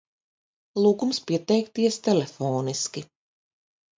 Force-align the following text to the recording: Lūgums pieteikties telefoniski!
Lūgums 0.85 1.19
pieteikties 1.31 1.99
telefoniski! 2.09 3.03